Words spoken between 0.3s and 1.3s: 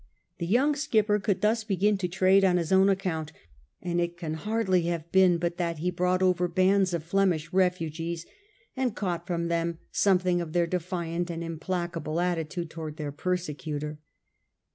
The young skipper